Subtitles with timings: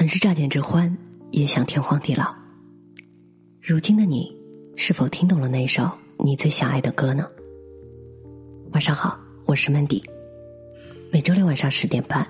[0.00, 0.96] 曾是乍见之欢，
[1.30, 2.34] 也想天荒地老。
[3.60, 4.34] 如今的你，
[4.74, 7.28] 是否听懂了那首你最想爱的歌呢？
[8.72, 10.02] 晚上好，我是 Mandy。
[11.12, 12.26] 每周六晚上十点半，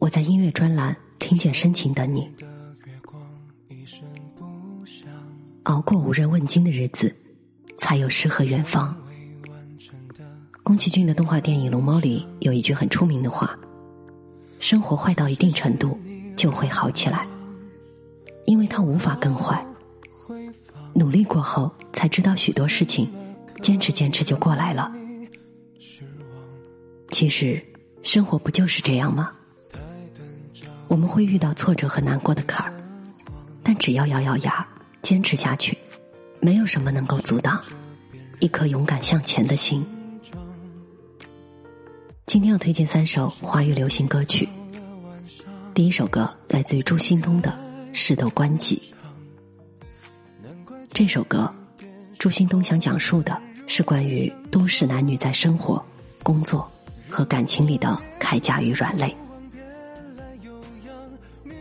[0.00, 2.28] 我在音乐专栏听见深情等你。
[5.62, 7.14] 熬过无人问津的日子，
[7.78, 8.92] 才有诗和远方。
[10.64, 13.56] 宫崎骏的动画电影《龙猫》里有一句很出名的话
[14.58, 15.96] ：“生活坏到一定程度，
[16.36, 17.26] 就会好起来，
[18.44, 19.64] 因为它无法更坏。
[20.92, 23.08] 努力过后，才知道许多事情，
[23.62, 24.92] 坚持坚持就过来了。
[27.10, 27.62] 其实，
[28.02, 29.32] 生活不就是这样吗？
[30.88, 32.72] 我们会遇到挫折和难过的坎儿，
[33.62, 34.66] 但只要咬咬牙，
[35.02, 35.76] 坚持下去，
[36.40, 37.60] 没有什么能够阻挡
[38.40, 39.84] 一颗勇敢向前的心。”
[42.26, 44.48] 今天要推荐三首华语流行歌曲。
[45.76, 47.50] 第一首歌来自于朱新东的
[47.94, 48.82] 《事都关己》。
[50.94, 51.54] 这首歌，
[52.18, 55.84] 朱新东想讲述的是关于都市男女在生活、
[56.22, 56.66] 工作
[57.10, 59.14] 和感情里的铠甲与软肋。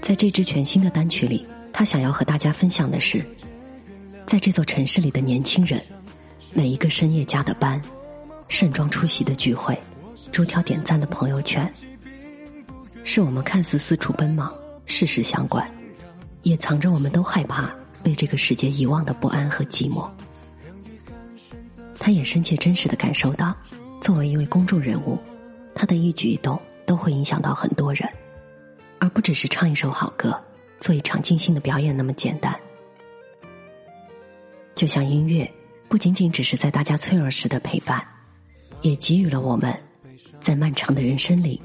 [0.02, 3.22] 在这支全新的单曲里，他想要和大家分享的是，
[4.26, 5.82] 在这座城市里的年轻人，
[6.54, 7.82] 每一个深夜加的班，
[8.48, 9.78] 盛装出席的聚会。
[10.32, 11.70] 逐条点赞的朋友圈，
[13.08, 14.52] 是我们看似四处奔忙、
[14.88, 15.66] 事事相关，
[16.42, 20.10] 也藏着我们都害怕被这个世界遗忘的不安和寂寞。
[22.00, 23.56] 他也深切真实的感受到，
[24.02, 25.20] 作为一位公众人物，
[25.76, 28.10] 他的一举一动都会影响到很多人，
[29.00, 30.38] 而不只是唱一首好歌、
[30.80, 32.54] 做一场尽兴的表演那么简单。
[34.74, 35.50] 就像音乐，
[35.88, 38.04] 不仅仅只是在大家脆弱时的陪伴，
[38.82, 39.74] 也给予了我们。
[40.42, 41.62] 在漫长的人生里，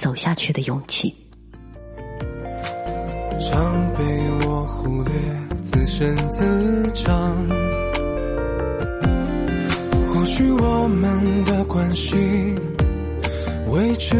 [0.00, 1.14] 走下去的勇气。
[3.38, 4.02] 常被
[4.46, 5.12] 我忽略，
[5.62, 7.36] 自身自长。
[10.08, 12.16] 或许我们的关系
[13.68, 14.16] 维持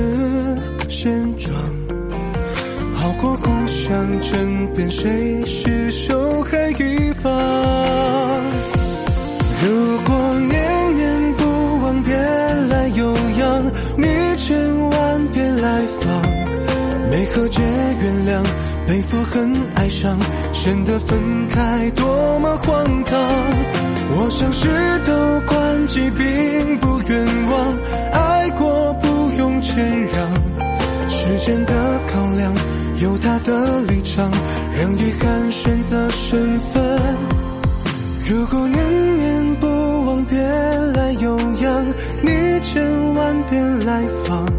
[0.86, 1.54] 现状，
[2.94, 7.32] 好过互相争辩谁是受害一方。
[9.62, 9.89] 如
[17.32, 18.42] 和解原谅，
[18.86, 20.18] 背负恨哀伤，
[20.52, 23.18] 显得分开多么荒唐。
[24.12, 24.68] 我想事
[25.06, 25.12] 都
[25.46, 27.78] 关机，并不冤枉，
[28.12, 30.28] 爱过不用谦让，
[31.08, 32.52] 时间的考量
[33.00, 34.28] 有他的立场，
[34.76, 37.16] 让遗憾选择身份。
[38.28, 39.66] 如果念念不
[40.06, 40.36] 忘，别
[40.96, 41.86] 来有恙，
[42.22, 44.49] 你千万别来访。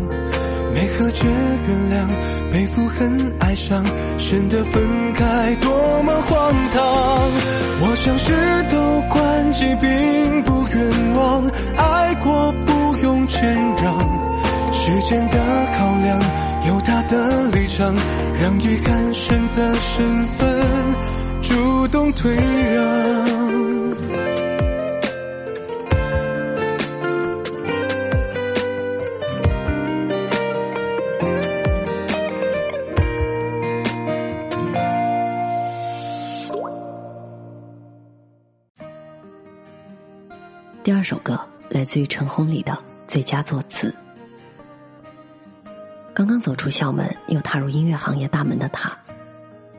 [1.02, 1.26] 没和解
[1.68, 2.08] 原谅，
[2.52, 3.84] 背负恨哀伤，
[4.20, 6.84] 显得分开多么荒唐。
[7.84, 8.32] 我想是
[8.70, 13.52] 都关机，并不冤枉，爱过不用谦
[13.82, 13.98] 让，
[14.72, 15.40] 时间的
[15.76, 16.20] 考量
[16.68, 17.96] 有他的立场，
[18.40, 20.62] 让遗憾选择身份，
[21.42, 23.31] 主动退让。
[41.02, 42.74] 二首歌来自于陈鸿礼的
[43.08, 43.92] 《最佳作词》。
[46.14, 48.96] 刚刚走出校门，又踏入音乐行业大门的他，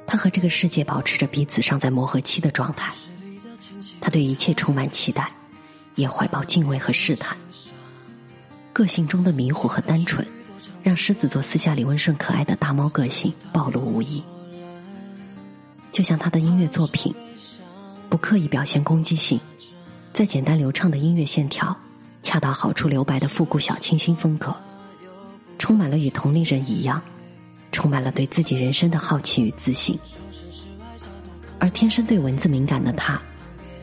[0.05, 2.93] 他和这个世界保持着彼此尚在磨合期的状态。
[4.01, 5.31] 他对一切充满期待，
[5.95, 7.39] 也怀抱敬畏和试探。
[8.73, 10.27] 个性中的迷糊和单纯，
[10.83, 14.21] 让狮子座私下里温顺可爱的大猫个性暴露无遗。
[15.93, 17.15] 就像他的音乐作品，
[18.11, 19.39] 不刻意表现攻击性。
[20.13, 21.75] 在简单流畅的音乐线条，
[22.23, 24.55] 恰到好处留白的复古小清新风格，
[25.59, 27.01] 充满了与同龄人一样，
[27.73, 29.99] 充满了对自己人生的好奇与自信。
[31.59, 33.21] 而天生对文字敏感的他，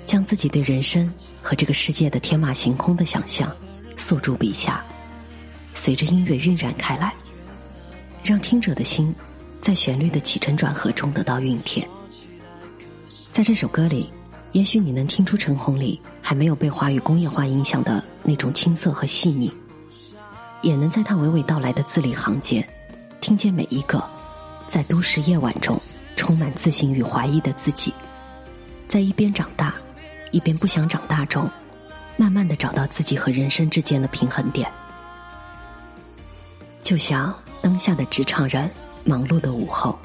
[0.06, 1.12] 将自己对人生
[1.42, 3.52] 和这个世界的天马行空的想象
[3.98, 4.86] 诉诸笔下，
[5.74, 7.12] 随着音乐晕染开来，
[8.24, 9.14] 让听者的心
[9.62, 11.88] 在旋律的起承转合中得到熨帖。
[13.32, 14.12] 在这首歌里。
[14.52, 19.52] 也许你能听出陈鸿里还没有被华语工业化影响的那种青涩和细腻，
[20.62, 22.68] 也能在他娓娓道来的字里行间，
[23.22, 24.04] 听见每一个
[24.68, 25.80] 在都市夜晚中
[26.16, 27.94] 充满自信与怀疑的自己，
[28.88, 29.76] 在一边长大，
[30.32, 31.48] 一边不想长大中，
[32.18, 34.72] 慢慢的找到自己和人生之间的平衡点。
[36.82, 37.32] 就像
[37.62, 38.68] 当下的职场人，
[39.04, 39.98] 忙碌的午后，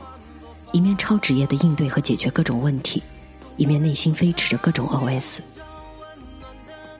[0.72, 3.02] 一面超职业的应对和解决各种问题，
[3.56, 5.38] 一面内心飞驰着各种 OS。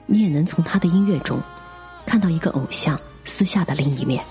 [0.05, 1.41] 你也能从他的音乐中，
[2.05, 4.23] 看到一个偶像私下的另一面。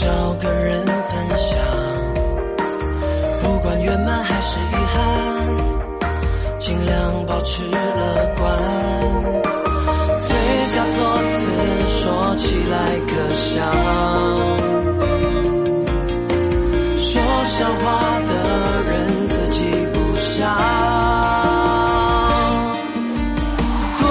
[0.00, 0.77] 找个人
[7.50, 8.44] 吃了关
[10.20, 10.36] 最
[10.68, 10.98] 佳作
[11.28, 11.38] 词
[11.88, 12.76] 说起来
[13.08, 13.64] 可笑
[16.98, 18.32] 说笑话的
[18.90, 18.92] 人
[19.30, 19.64] 自己
[19.94, 20.36] 不想
[23.98, 24.04] 多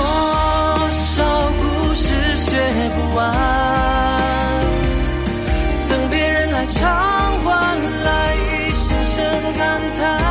[0.92, 2.57] 少故事写
[2.90, 3.22] 不完
[5.90, 10.27] 等别人来偿还来一声声感叹。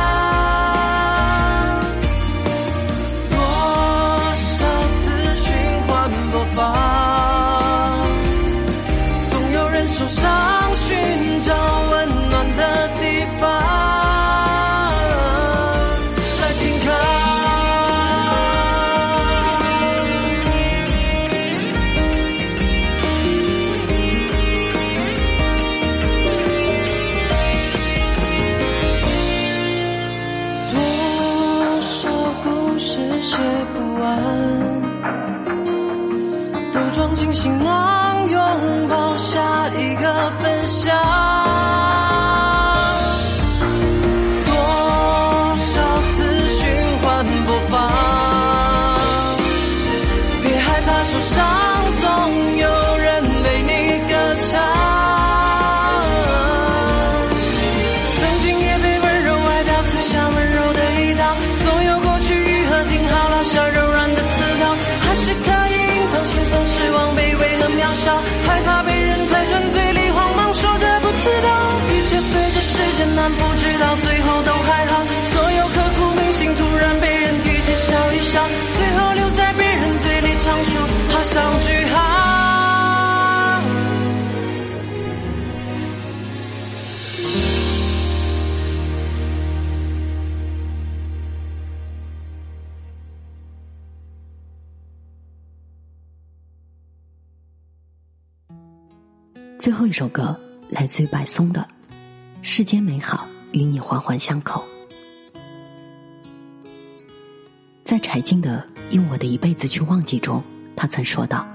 [99.59, 100.39] 最后一首歌
[100.69, 101.67] 来自于白松的。
[102.43, 104.63] 世间美好与你环环相扣，
[107.83, 108.63] 在柴静的
[108.95, 110.41] 《用我的一辈子去忘记》中，
[110.75, 111.45] 他曾说道：“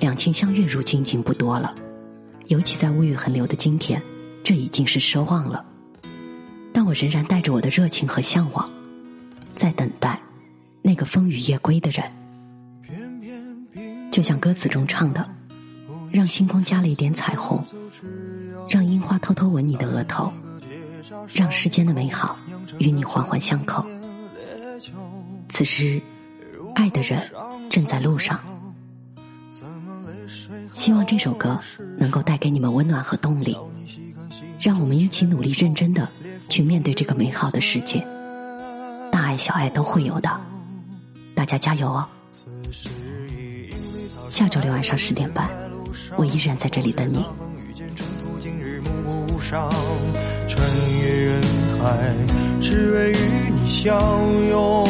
[0.00, 1.74] 两情相悦如今已经不多了，
[2.46, 4.00] 尤其在物欲横流的今天，
[4.42, 5.64] 这已经是奢望了。
[6.72, 8.68] 但我仍然带着我的热情和向往，
[9.54, 10.18] 在等待
[10.80, 12.10] 那个风雨夜归的人。
[14.10, 15.28] 就像歌词中唱的，
[16.10, 17.62] 让星光加了一点彩虹。”
[18.68, 20.32] 让樱花偷偷吻你的额头，
[21.32, 22.36] 让世间的美好
[22.78, 23.86] 与你环环相扣。
[25.48, 26.02] 此时，
[26.74, 27.22] 爱的人
[27.70, 28.40] 正在路上。
[30.74, 31.58] 希望这首歌
[31.96, 33.56] 能够带给你们温暖和动力，
[34.60, 36.08] 让我们一起努力认真的
[36.48, 38.04] 去面对这个美好的世界。
[39.12, 40.28] 大爱小爱都会有的，
[41.36, 42.04] 大家加油哦！
[44.28, 45.48] 下周六晚上十点半，
[46.16, 47.24] 我依然在这里等你。
[49.48, 49.70] 上
[50.48, 51.40] 穿越人
[51.80, 52.12] 海，
[52.60, 53.16] 只为与
[53.54, 53.96] 你相
[54.48, 54.84] 拥。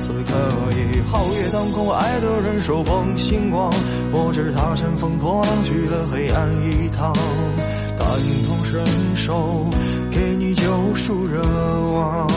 [0.00, 0.32] 此刻
[0.70, 3.68] 已皓月当空，爱的人手捧星光，
[4.12, 7.12] 我只踏乘风破浪去了黑暗一趟，
[7.98, 8.06] 感
[8.46, 9.68] 同身受，
[10.12, 11.42] 给你救赎热
[11.92, 12.28] 望。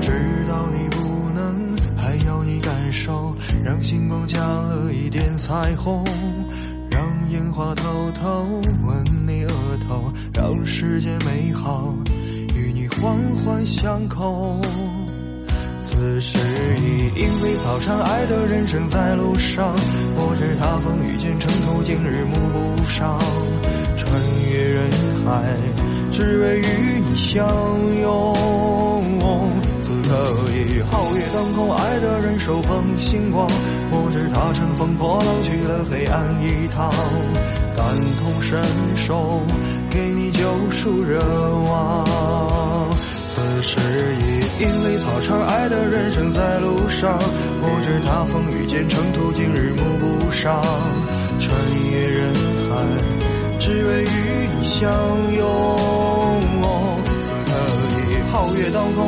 [0.00, 0.12] 知
[0.46, 4.38] 道你不能，还要你感受，让星光加
[5.38, 6.04] 彩虹。
[6.90, 9.50] 让烟花偷偷吻你额
[9.86, 11.94] 头，让世界美好
[12.54, 14.60] 与你环环相扣。
[15.80, 16.38] 此时
[16.78, 19.74] 已莺飞草长，爱的人生在路上。
[20.16, 22.34] 我知他风雨兼程途，经日暮
[22.76, 23.18] 不赏。
[23.96, 24.10] 穿
[24.50, 24.90] 越人
[25.24, 25.56] 海，
[26.10, 27.46] 只为与你相
[28.00, 28.34] 拥。
[29.78, 30.10] 此刻
[30.52, 33.46] 已皓月当空，爱的人手捧星光。
[33.90, 36.90] 我他乘风破浪去了黑暗一趟，
[37.76, 38.62] 感同身
[38.96, 39.42] 受，
[39.90, 41.20] 给你救赎热
[41.68, 42.04] 望。
[43.26, 43.78] 此时
[44.20, 47.18] 已莺飞草长，爱的人生在路上。
[47.60, 50.62] 我知他风雨兼程途，经日暮不赏。
[51.38, 51.56] 穿
[51.90, 52.32] 越人
[52.68, 52.86] 海。
[53.60, 54.90] 只为与你相
[55.36, 55.40] 拥。
[57.20, 57.50] 此刻
[58.08, 59.07] 已皓月当空，